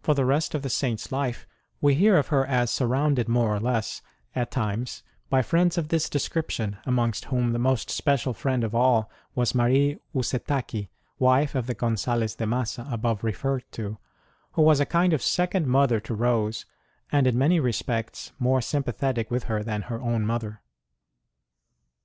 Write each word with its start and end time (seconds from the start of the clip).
For 0.00 0.14
the 0.14 0.24
rest 0.24 0.56
of 0.56 0.62
the 0.62 0.68
Saint 0.68 1.00
s 1.00 1.12
life, 1.12 1.46
we 1.80 1.94
hear 1.94 2.16
of 2.16 2.26
her 2.26 2.44
as 2.44 2.72
surrounded 2.72 3.28
more 3.28 3.54
or 3.54 3.60
less, 3.60 4.02
at 4.34 4.50
times, 4.50 5.04
by 5.30 5.42
friends 5.42 5.78
of 5.78 5.90
this 5.90 6.10
description, 6.10 6.76
amongst 6.86 7.26
whom 7.26 7.52
the 7.52 7.60
most 7.60 7.88
special 7.88 8.32
friend 8.34 8.64
of 8.64 8.74
all 8.74 9.08
was 9.36 9.54
Marie 9.54 10.00
Usetaqui, 10.12 10.88
wife 11.20 11.54
of 11.54 11.68
the 11.68 11.74
Gonzalez 11.74 12.34
de 12.34 12.48
Massa 12.48 12.84
above 12.90 13.22
referred 13.22 13.62
to, 13.70 13.96
who 14.54 14.62
was 14.62 14.80
a 14.80 14.84
kind 14.86 15.12
of 15.12 15.22
second 15.22 15.68
mother 15.68 16.00
to 16.00 16.16
Rose 16.16 16.66
and 17.12 17.28
in 17.28 17.38
many 17.38 17.60
respects 17.60 18.32
more 18.40 18.60
sympathetic 18.60 19.30
with 19.30 19.44
her 19.44 19.62
than 19.62 19.82
her 19.82 20.00
own 20.00 20.26
mother. 20.26 20.62